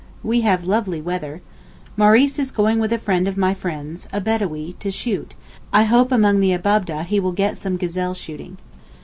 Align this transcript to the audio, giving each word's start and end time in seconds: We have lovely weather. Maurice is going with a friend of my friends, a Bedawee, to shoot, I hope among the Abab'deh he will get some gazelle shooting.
We 0.23 0.41
have 0.41 0.63
lovely 0.65 0.99
weather. 0.99 1.41
Maurice 1.95 2.39
is 2.39 2.49
going 2.49 2.79
with 2.79 2.91
a 2.91 2.97
friend 2.97 3.27
of 3.27 3.37
my 3.37 3.53
friends, 3.53 4.07
a 4.11 4.19
Bedawee, 4.19 4.73
to 4.79 4.89
shoot, 4.89 5.35
I 5.71 5.83
hope 5.83 6.11
among 6.11 6.39
the 6.39 6.55
Abab'deh 6.57 7.03
he 7.03 7.19
will 7.19 7.33
get 7.33 7.55
some 7.55 7.77
gazelle 7.77 8.15
shooting. 8.15 8.57